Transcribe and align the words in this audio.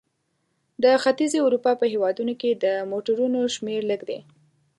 د 0.83 0.85
ختیځې 1.03 1.39
اروپا 1.45 1.71
په 1.81 1.85
هېوادونو 1.93 2.33
کې 2.41 2.51
د 2.63 2.65
موټرونو 2.91 3.39
شمیر 3.55 3.81
لږ 3.91 4.01
دی. 4.09 4.19